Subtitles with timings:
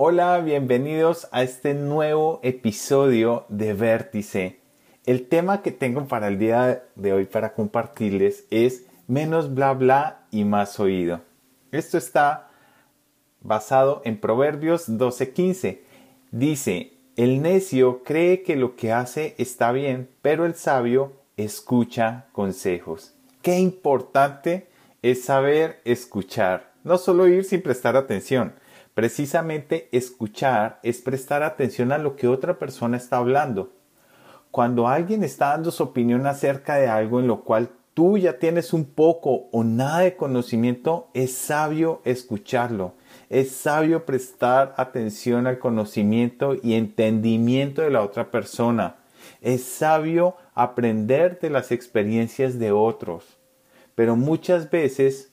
[0.00, 4.60] Hola, bienvenidos a este nuevo episodio de Vértice.
[5.04, 10.20] El tema que tengo para el día de hoy para compartirles es menos bla bla
[10.30, 11.22] y más oído.
[11.72, 12.48] Esto está
[13.40, 15.80] basado en Proverbios 12:15.
[16.30, 23.16] Dice, el necio cree que lo que hace está bien, pero el sabio escucha consejos.
[23.42, 24.68] Qué importante
[25.02, 28.52] es saber escuchar, no solo oír sin prestar atención.
[28.98, 33.70] Precisamente escuchar es prestar atención a lo que otra persona está hablando.
[34.50, 38.72] Cuando alguien está dando su opinión acerca de algo en lo cual tú ya tienes
[38.72, 42.94] un poco o nada de conocimiento, es sabio escucharlo.
[43.28, 48.96] Es sabio prestar atención al conocimiento y entendimiento de la otra persona.
[49.40, 53.38] Es sabio aprender de las experiencias de otros.
[53.94, 55.30] Pero muchas veces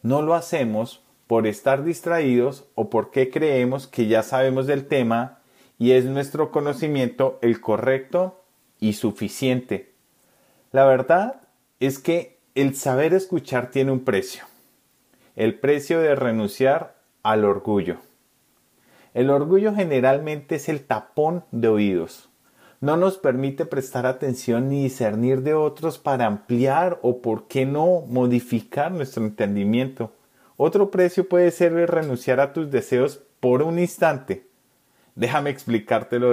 [0.00, 5.40] no lo hacemos por estar distraídos o porque creemos que ya sabemos del tema
[5.78, 8.44] y es nuestro conocimiento el correcto
[8.80, 9.92] y suficiente.
[10.72, 11.42] La verdad
[11.80, 14.44] es que el saber escuchar tiene un precio.
[15.36, 17.98] El precio de renunciar al orgullo.
[19.14, 22.28] El orgullo generalmente es el tapón de oídos.
[22.80, 28.02] No nos permite prestar atención ni discernir de otros para ampliar o, por qué no,
[28.08, 30.12] modificar nuestro entendimiento.
[30.56, 34.46] Otro precio puede ser renunciar a tus deseos por un instante.
[35.16, 36.32] Déjame explicártelo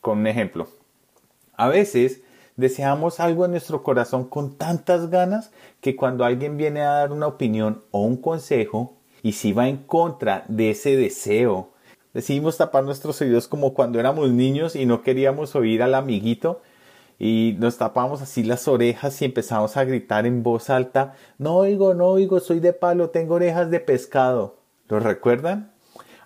[0.00, 0.68] con un ejemplo.
[1.54, 2.22] A veces
[2.56, 7.26] deseamos algo en nuestro corazón con tantas ganas que cuando alguien viene a dar una
[7.26, 11.70] opinión o un consejo y si va en contra de ese deseo,
[12.12, 16.60] decidimos tapar nuestros oídos como cuando éramos niños y no queríamos oír al amiguito
[17.18, 21.94] y nos tapamos así las orejas y empezamos a gritar en voz alta, no oigo,
[21.94, 24.58] no oigo, soy de palo, tengo orejas de pescado.
[24.88, 25.72] ¿Lo recuerdan?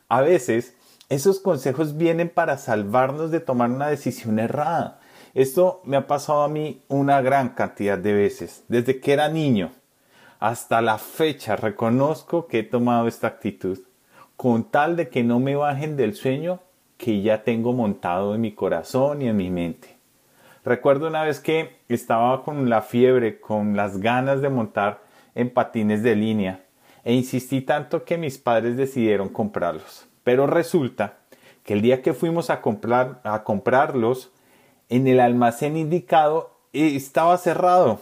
[0.08, 0.76] A veces
[1.08, 5.00] esos consejos vienen para salvarnos de tomar una decisión errada.
[5.34, 9.72] Esto me ha pasado a mí una gran cantidad de veces, desde que era niño.
[10.40, 13.78] Hasta la fecha reconozco que he tomado esta actitud,
[14.36, 16.60] con tal de que no me bajen del sueño
[16.98, 20.01] que ya tengo montado en mi corazón y en mi mente.
[20.64, 25.02] Recuerdo una vez que estaba con la fiebre, con las ganas de montar
[25.34, 26.64] en patines de línea,
[27.04, 30.06] e insistí tanto que mis padres decidieron comprarlos.
[30.22, 31.14] Pero resulta
[31.64, 34.30] que el día que fuimos a, comprar, a comprarlos,
[34.88, 38.00] en el almacén indicado eh, estaba cerrado.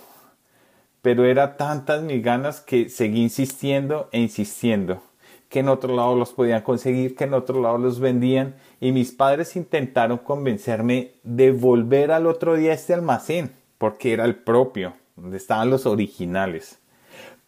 [1.00, 5.02] Pero era tantas mis ganas que seguí insistiendo e insistiendo
[5.50, 9.10] que en otro lado los podían conseguir, que en otro lado los vendían, y mis
[9.10, 14.94] padres intentaron convencerme de volver al otro día a este almacén, porque era el propio,
[15.16, 16.78] donde estaban los originales.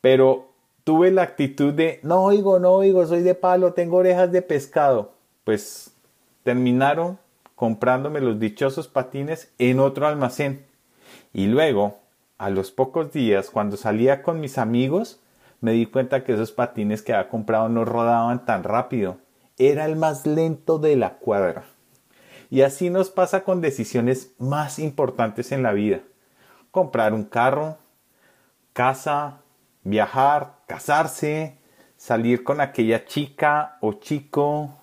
[0.01, 0.49] Pero
[0.83, 5.13] tuve la actitud de, no oigo, no oigo, soy de palo, tengo orejas de pescado.
[5.45, 5.93] Pues
[6.43, 7.19] terminaron
[7.55, 10.67] comprándome los dichosos patines en otro almacén.
[11.33, 11.99] Y luego,
[12.37, 15.22] a los pocos días, cuando salía con mis amigos,
[15.63, 19.19] me di cuenta que esos patines que había comprado no rodaban tan rápido.
[19.59, 21.65] Era el más lento de la cuadra.
[22.51, 26.01] Y así nos pasa con decisiones más importantes en la vida.
[26.73, 27.79] Comprar un carro,
[28.73, 29.39] casa,
[29.85, 31.59] viajar, casarse,
[31.97, 34.75] salir con aquella chica o chico.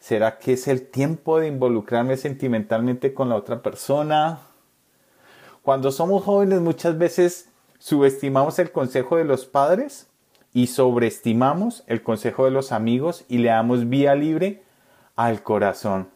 [0.00, 4.40] ¿Será que es el tiempo de involucrarme sentimentalmente con la otra persona?
[5.62, 7.53] Cuando somos jóvenes muchas veces
[7.84, 10.08] subestimamos el consejo de los padres
[10.54, 14.62] y sobreestimamos el consejo de los amigos y le damos vía libre
[15.16, 16.08] al corazón.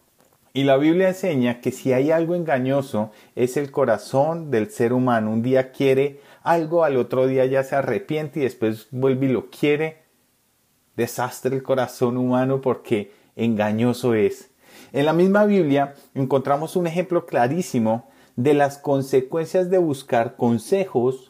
[0.54, 5.30] Y la Biblia enseña que si hay algo engañoso es el corazón del ser humano.
[5.30, 9.50] Un día quiere algo, al otro día ya se arrepiente y después vuelve y lo
[9.50, 9.98] quiere.
[10.96, 14.48] Desastre el corazón humano porque engañoso es.
[14.94, 21.27] En la misma Biblia encontramos un ejemplo clarísimo de las consecuencias de buscar consejos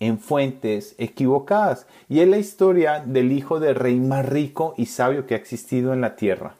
[0.00, 1.86] en fuentes equivocadas.
[2.08, 5.92] Y es la historia del hijo del rey más rico y sabio que ha existido
[5.92, 6.54] en la tierra,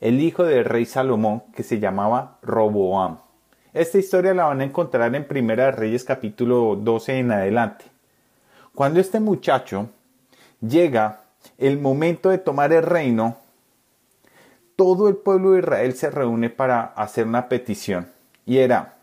[0.00, 3.18] el hijo del rey Salomón que se llamaba Roboam.
[3.72, 7.84] Esta historia la van a encontrar en Primera de Reyes capítulo 12 en adelante.
[8.74, 9.88] Cuando este muchacho
[10.60, 11.22] llega
[11.58, 13.36] el momento de tomar el reino,
[14.74, 18.08] todo el pueblo de Israel se reúne para hacer una petición.
[18.46, 18.96] Y era,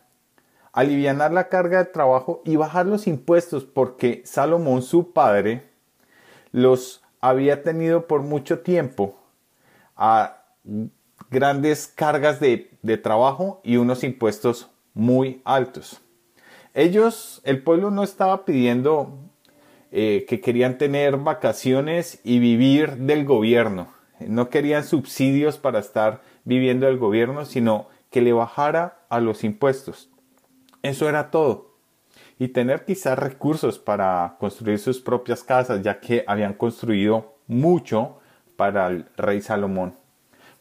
[0.77, 5.71] alivianar la carga de trabajo y bajar los impuestos porque Salomón, su padre,
[6.51, 9.17] los había tenido por mucho tiempo
[9.95, 10.43] a
[11.31, 12.69] grandes cargas de,
[13.01, 15.99] trabajo y unos impuestos muy altos.
[16.75, 19.17] Ellos, el pueblo no estaba pidiendo
[19.91, 23.87] eh, que querían tener vacaciones y vivir del gobierno.
[24.19, 30.11] no querían subsidios para estar viviendo el gobierno, sino que le bajara a los impuestos.
[30.81, 31.75] Eso era todo.
[32.39, 38.19] Y tener quizás recursos para construir sus propias casas, ya que habían construido mucho
[38.55, 39.95] para el rey Salomón.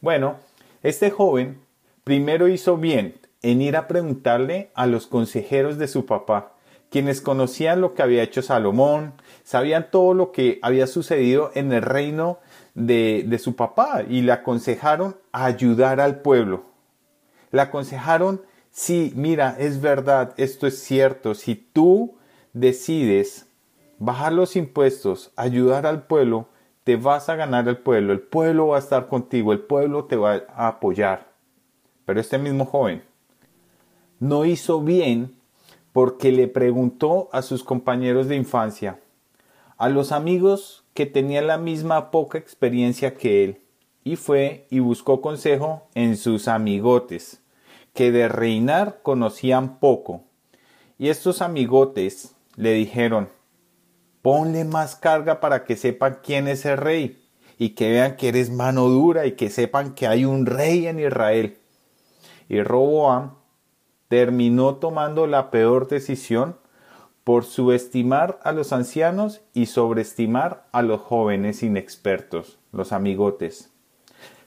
[0.00, 0.36] Bueno,
[0.82, 1.60] este joven
[2.04, 6.52] primero hizo bien en ir a preguntarle a los consejeros de su papá,
[6.90, 11.82] quienes conocían lo que había hecho Salomón, sabían todo lo que había sucedido en el
[11.82, 12.38] reino
[12.74, 16.64] de, de su papá y le aconsejaron ayudar al pueblo.
[17.50, 18.42] Le aconsejaron,
[18.76, 22.18] sí, mira, es verdad, esto es cierto, si tú
[22.52, 23.48] decides
[23.98, 26.48] bajar los impuestos, ayudar al pueblo,
[26.84, 30.16] te vas a ganar el pueblo, el pueblo va a estar contigo, el pueblo te
[30.16, 31.32] va a apoyar.
[32.04, 33.02] Pero este mismo joven
[34.20, 35.34] no hizo bien
[35.92, 39.00] porque le preguntó a sus compañeros de infancia,
[39.78, 43.60] a los amigos que tenían la misma poca experiencia que él,
[44.04, 47.42] y fue y buscó consejo en sus amigotes,
[47.96, 50.22] que de reinar conocían poco.
[50.98, 53.28] Y estos amigotes le dijeron,
[54.22, 57.26] ponle más carga para que sepan quién es el rey,
[57.58, 61.00] y que vean que eres mano dura y que sepan que hay un rey en
[61.00, 61.58] Israel.
[62.48, 63.32] Y Roboam
[64.08, 66.56] terminó tomando la peor decisión
[67.24, 73.72] por subestimar a los ancianos y sobreestimar a los jóvenes inexpertos, los amigotes.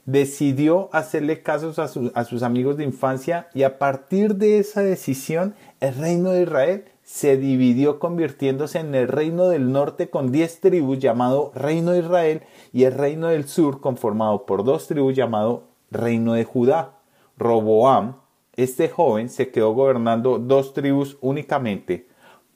[0.06, 1.88] Decidió hacerle casos a,
[2.24, 7.36] sus amigos de infancia y a partir de esa decisión el reino de Israel se
[7.36, 12.42] dividió convirtiéndose en el reino del norte con diez tribus llamado Reino de Israel
[12.72, 16.94] y el reino del sur conformado por dos tribus llamado Reino de Judá.
[17.36, 18.14] Roboam
[18.56, 22.08] este joven se quedó gobernando dos tribus únicamente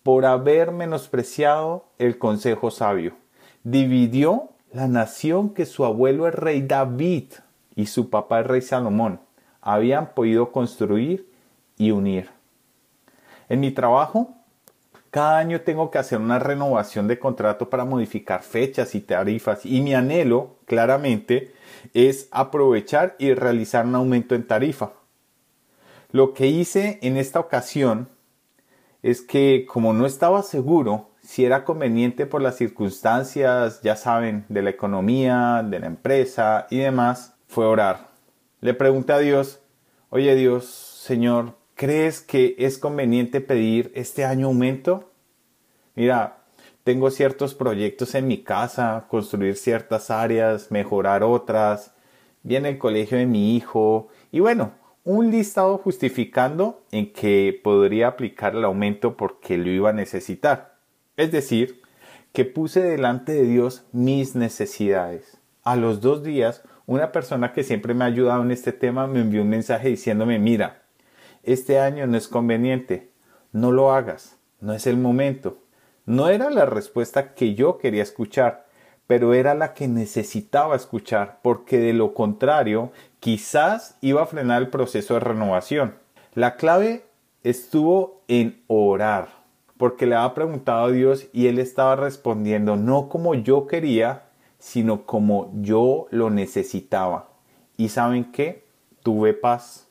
[0.02, 3.14] por haber menospreciado el consejo sabio.
[3.62, 7.32] Dividió la nación que su abuelo el rey David
[7.76, 9.21] y su papá el rey Salomón
[9.61, 11.31] habían podido construir
[11.79, 12.31] y unir.
[13.49, 14.35] En mi trabajo,
[15.11, 19.81] cada año tengo que hacer una renovación de contrato para modificar fechas y tarifas y
[19.81, 21.55] mi anhelo, claramente,
[21.94, 24.91] es aprovechar y realizar un aumento en tarifa.
[26.11, 28.09] Lo que hice en esta ocasión
[29.05, 34.62] es que como no estaba seguro si era conveniente por las circunstancias, ya saben, de
[34.62, 38.09] la economía, de la empresa y demás, fue orar.
[38.61, 39.61] Le pregunté a Dios,
[40.11, 45.11] oye Dios, Señor, ¿crees que es conveniente pedir este año aumento?
[45.94, 46.44] Mira,
[46.85, 51.94] tengo ciertos proyectos en mi casa, construir ciertas áreas, mejorar otras,
[52.43, 54.73] viene el colegio de mi hijo y bueno,
[55.05, 60.74] un listado justificando en que podría aplicar el aumento porque lo iba a necesitar.
[61.16, 61.81] Es decir,
[62.32, 65.38] que puse delante de Dios mis necesidades.
[65.62, 69.20] A los dos días, una persona que siempre me ha ayudado en este tema me
[69.20, 70.82] envió un mensaje diciéndome, mira,
[71.44, 73.11] este año no es conveniente,
[73.52, 75.58] no lo hagas, no es el momento.
[76.06, 78.66] No era la respuesta que yo quería escuchar,
[79.06, 82.90] pero era la que necesitaba escuchar, porque de lo contrario
[83.20, 85.94] quizás iba a frenar el proceso de renovación.
[86.34, 87.05] La clave
[87.43, 89.44] estuvo en orar,
[89.85, 94.23] porque le había preguntado a Dios y él estaba respondiendo no como yo quería,
[94.59, 97.29] sino como yo lo necesitaba.
[97.76, 98.64] ¿Y saben qué?
[99.03, 99.87] Tuve paz,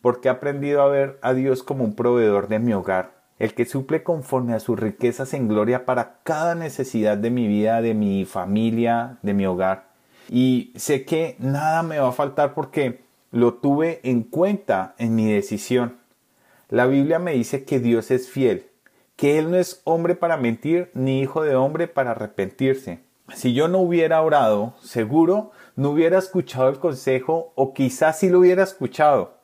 [0.00, 3.66] porque he aprendido a ver a Dios como un proveedor de mi hogar el que
[3.66, 8.24] suple conforme a sus riquezas en gloria para cada necesidad de mi vida, de mi
[8.24, 9.88] familia, de mi hogar.
[10.30, 15.30] Y sé que nada me va a faltar porque lo tuve en cuenta en mi
[15.30, 15.98] decisión.
[16.70, 18.69] La Biblia me dice que Dios es fiel,
[19.20, 23.00] que Él no es hombre para mentir, ni hijo de hombre para arrepentirse.
[23.34, 28.38] Si yo no hubiera orado, seguro no hubiera escuchado el consejo o quizás sí lo
[28.38, 29.34] hubiera escuchado,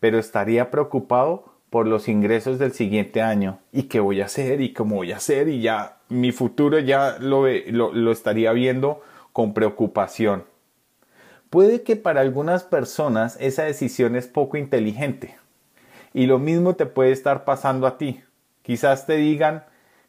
[0.00, 4.72] pero estaría preocupado por los ingresos del siguiente año y qué voy a hacer y
[4.72, 9.02] cómo voy a hacer y ya mi futuro ya lo, lo, lo estaría viendo
[9.34, 10.44] con preocupación.
[11.50, 15.36] Puede que para algunas personas esa decisión es poco inteligente
[16.14, 18.22] y lo mismo te puede estar pasando a ti.
[18.66, 19.62] Quizás te digan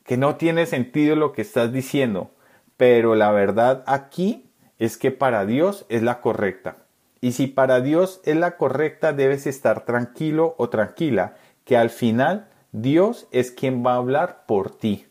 [0.03, 2.31] que no tiene sentido lo que estás diciendo,
[2.75, 4.49] pero la verdad aquí
[4.79, 6.77] es que para Dios es la correcta.
[7.21, 11.35] Y si para Dios es la correcta, debes estar tranquilo o tranquila
[11.65, 15.05] que al final Dios es quien va a hablar por ti.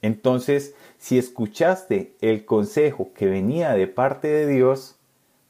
[0.00, 4.94] Entonces, si escuchaste el consejo que venía de parte de Dios,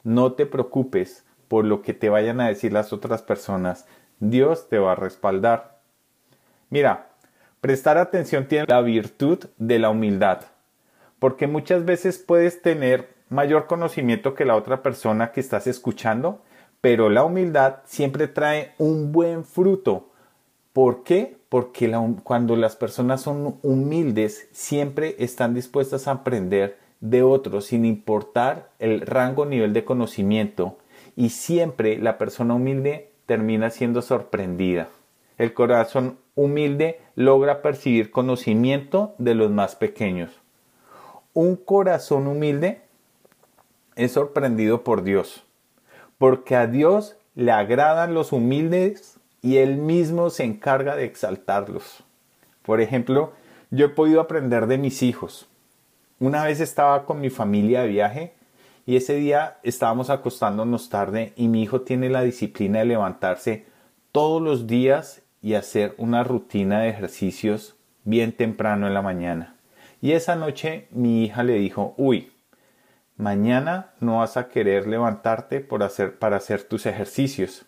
[0.03, 3.85] no te preocupes por lo que te vayan a decir las otras personas.
[4.19, 5.81] Dios te va a respaldar.
[6.71, 7.06] Mira,
[7.67, 10.39] prestar atención tiene la virtud de la humildad,
[11.19, 16.41] porque muchas veces puedes tener mayor conocimiento que la otra persona que estás escuchando,
[16.79, 20.11] pero la humildad siempre trae un buen fruto.
[20.71, 21.35] ¿Por qué?
[21.49, 21.91] Porque
[22.23, 29.01] cuando las personas son humildes, siempre están dispuestas a aprender de otros sin importar el
[29.01, 30.77] rango o nivel de conocimiento
[31.17, 34.87] y siempre la persona humilde termina siendo sorprendida.
[35.37, 40.31] El corazón humilde logra percibir conocimiento de los más pequeños.
[41.33, 42.81] Un corazón humilde
[43.95, 45.43] es sorprendido por Dios,
[46.17, 52.03] porque a Dios le agradan los humildes y Él mismo se encarga de exaltarlos.
[52.63, 53.33] Por ejemplo,
[53.69, 55.47] yo he podido aprender de mis hijos.
[56.19, 58.33] Una vez estaba con mi familia de viaje
[58.87, 63.65] y ese día estábamos acostándonos tarde y mi hijo tiene la disciplina de levantarse
[64.11, 69.55] todos los días y hacer una rutina de ejercicios bien temprano en la mañana.
[70.01, 72.33] Y esa noche mi hija le dijo, uy,
[73.15, 77.65] mañana no vas a querer levantarte por hacer, para hacer tus ejercicios.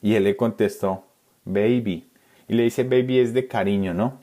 [0.00, 1.08] Y él le contestó,
[1.44, 2.10] baby.
[2.48, 4.18] Y le dice, baby es de cariño, ¿no?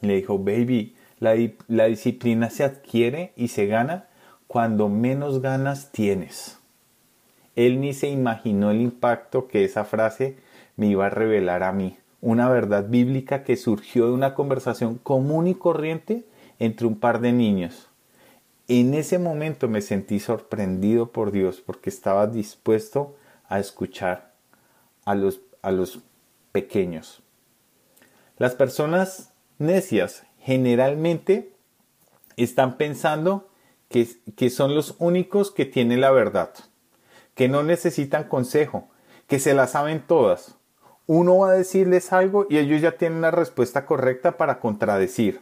[0.00, 1.36] le dijo, baby, la,
[1.68, 4.08] la disciplina se adquiere y se gana
[4.48, 6.58] cuando menos ganas tienes.
[7.54, 10.36] Él ni se imaginó el impacto que esa frase
[10.74, 11.96] me iba a revelar a mí.
[12.20, 16.24] Una verdad bíblica que surgió de una conversación común y corriente
[16.58, 17.88] entre un par de niños.
[18.66, 23.16] En ese momento me sentí sorprendido por Dios porque estaba dispuesto
[23.48, 24.34] a escuchar
[25.06, 26.00] a los, a los
[26.52, 27.22] pequeños.
[28.36, 31.52] Las personas necias generalmente
[32.36, 33.48] están pensando
[33.88, 34.06] que,
[34.36, 36.52] que son los únicos que tienen la verdad,
[37.34, 38.90] que no necesitan consejo,
[39.26, 40.57] que se la saben todas.
[41.10, 45.40] Uno va a decirles algo y ellos ya tienen la respuesta correcta para contradecir,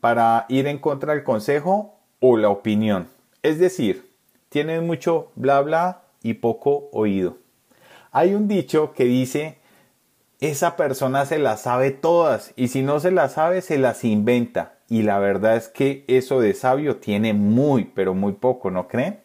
[0.00, 3.06] para ir en contra del consejo o la opinión.
[3.44, 4.10] Es decir,
[4.48, 7.38] tienen mucho bla bla y poco oído.
[8.10, 9.58] Hay un dicho que dice
[10.40, 14.74] esa persona se las sabe todas y si no se las sabe se las inventa
[14.88, 19.20] y la verdad es que eso de sabio tiene muy pero muy poco, ¿no creen?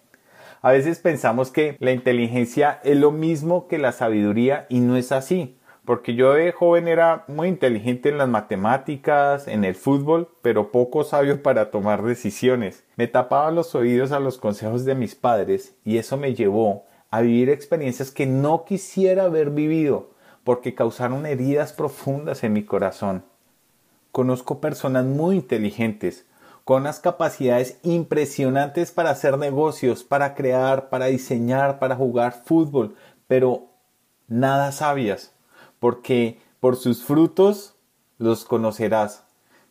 [0.62, 5.12] A veces pensamos que la inteligencia es lo mismo que la sabiduría y no es
[5.12, 10.72] así, porque yo de joven era muy inteligente en las matemáticas, en el fútbol, pero
[10.72, 12.84] poco sabio para tomar decisiones.
[12.96, 17.22] Me tapaba los oídos a los consejos de mis padres y eso me llevó a
[17.22, 20.12] vivir experiencias que no quisiera haber vivido
[20.44, 23.24] porque causaron heridas profundas en mi corazón.
[24.12, 26.26] Conozco personas muy inteligentes,
[26.64, 32.96] con unas capacidades impresionantes para hacer negocios, para crear, para diseñar, para jugar fútbol,
[33.28, 33.68] pero
[34.28, 35.34] nada sabias,
[35.82, 37.74] porque por sus frutos
[38.20, 39.26] los conocerás.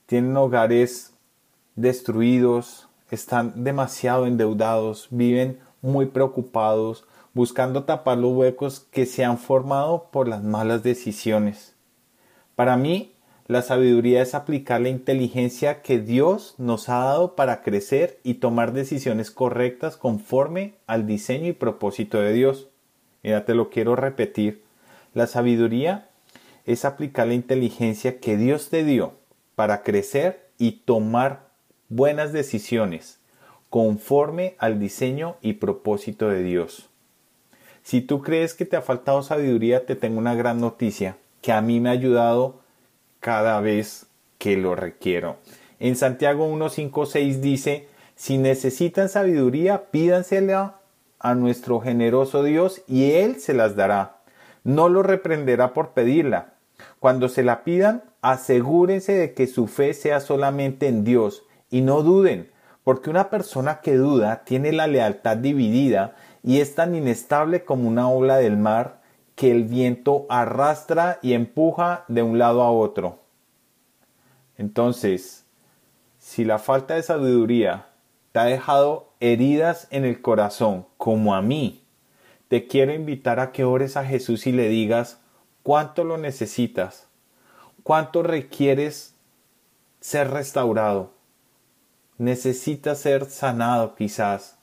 [0.06, 1.14] Tienen hogares
[1.76, 10.08] destruidos, están demasiado endeudados, viven muy preocupados, buscando tapar los huecos que se han formado
[10.10, 11.76] por las malas decisiones.
[12.56, 13.14] Para mí,
[13.46, 18.72] la sabiduría es aplicar la inteligencia que Dios nos ha dado para crecer y tomar
[18.72, 22.68] decisiones correctas conforme al diseño y propósito de Dios.
[23.22, 24.69] Mira, te lo quiero repetir.
[25.14, 26.08] La sabiduría
[26.66, 29.14] es aplicar la inteligencia que Dios te dio
[29.56, 31.48] para crecer y tomar
[31.88, 33.18] buenas decisiones
[33.70, 36.88] conforme al diseño y propósito de Dios.
[37.82, 41.60] Si tú crees que te ha faltado sabiduría, te tengo una gran noticia que a
[41.60, 42.60] mí me ha ayudado
[43.20, 44.06] cada vez
[44.38, 45.36] que lo requiero.
[45.78, 50.78] En Santiago 1.5.6 dice, si necesitan sabiduría, pídansela
[51.18, 54.19] a nuestro generoso Dios y Él se las dará.
[54.64, 56.54] No lo reprenderá por pedirla.
[56.98, 62.02] Cuando se la pidan, asegúrense de que su fe sea solamente en Dios y no
[62.02, 62.50] duden,
[62.84, 68.08] porque una persona que duda tiene la lealtad dividida y es tan inestable como una
[68.08, 69.00] ola del mar
[69.34, 73.20] que el viento arrastra y empuja de un lado a otro.
[74.56, 75.46] Entonces,
[76.18, 77.86] si la falta de sabiduría
[78.32, 81.79] te ha dejado heridas en el corazón, como a mí,
[82.50, 85.20] te quiero invitar a que ores a Jesús y le digas
[85.62, 87.06] cuánto lo necesitas,
[87.84, 89.14] cuánto requieres
[90.00, 91.12] ser restaurado,
[92.18, 94.58] necesitas ser sanado quizás.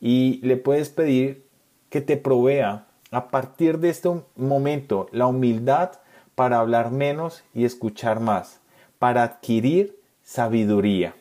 [0.00, 1.44] Y le puedes pedir
[1.90, 6.00] que te provea a partir de este momento la humildad
[6.34, 8.60] para hablar menos y escuchar más,
[8.98, 11.14] para adquirir sabiduría.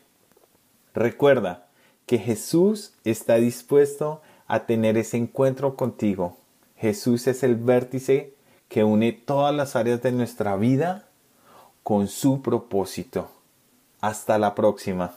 [0.94, 1.68] Recuerda
[2.06, 6.36] que Jesús está dispuesto a tener ese encuentro contigo.
[6.76, 8.34] Jesús es el vértice
[8.68, 11.08] que une todas las áreas de nuestra vida
[11.84, 13.30] con su propósito.
[14.02, 15.14] Hasta la próxima.